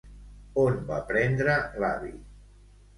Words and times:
On 0.61 0.79
va 0.89 0.97
prendre 1.13 1.61
l'hàbit? 1.85 2.29